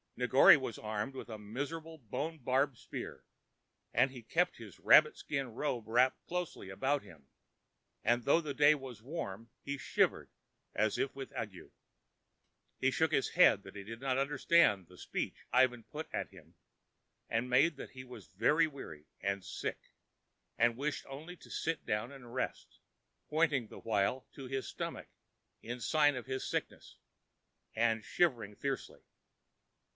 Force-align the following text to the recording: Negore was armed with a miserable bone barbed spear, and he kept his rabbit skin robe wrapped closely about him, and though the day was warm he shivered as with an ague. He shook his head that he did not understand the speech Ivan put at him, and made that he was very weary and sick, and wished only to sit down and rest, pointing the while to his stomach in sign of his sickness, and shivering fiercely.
Negore 0.17 0.57
was 0.59 0.77
armed 0.79 1.15
with 1.15 1.29
a 1.29 1.37
miserable 1.37 1.97
bone 1.97 2.39
barbed 2.39 2.77
spear, 2.77 3.23
and 3.93 4.11
he 4.11 4.21
kept 4.21 4.57
his 4.57 4.79
rabbit 4.79 5.15
skin 5.15 5.53
robe 5.53 5.87
wrapped 5.87 6.25
closely 6.27 6.69
about 6.69 7.01
him, 7.03 7.27
and 8.03 8.23
though 8.23 8.41
the 8.41 8.53
day 8.53 8.75
was 8.75 9.01
warm 9.01 9.49
he 9.63 9.77
shivered 9.77 10.29
as 10.75 10.97
with 10.97 11.31
an 11.31 11.37
ague. 11.37 11.71
He 12.79 12.91
shook 12.91 13.11
his 13.11 13.29
head 13.29 13.63
that 13.63 13.75
he 13.75 13.83
did 13.83 13.99
not 13.99 14.17
understand 14.17 14.87
the 14.87 14.97
speech 14.97 15.45
Ivan 15.53 15.83
put 15.83 16.07
at 16.13 16.29
him, 16.29 16.55
and 17.29 17.49
made 17.49 17.75
that 17.77 17.91
he 17.91 18.03
was 18.03 18.27
very 18.27 18.67
weary 18.67 19.05
and 19.21 19.45
sick, 19.45 19.91
and 20.57 20.77
wished 20.77 21.05
only 21.07 21.35
to 21.37 21.49
sit 21.51 21.85
down 21.85 22.11
and 22.11 22.33
rest, 22.33 22.79
pointing 23.29 23.67
the 23.67 23.79
while 23.79 24.27
to 24.33 24.45
his 24.45 24.67
stomach 24.67 25.07
in 25.63 25.79
sign 25.79 26.15
of 26.15 26.25
his 26.25 26.47
sickness, 26.47 26.97
and 27.75 28.03
shivering 28.03 28.55
fiercely. 28.55 29.01